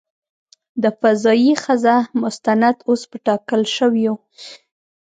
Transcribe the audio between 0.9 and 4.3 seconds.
"فضايي ښځه" مستند اوس په ټاکل شویو.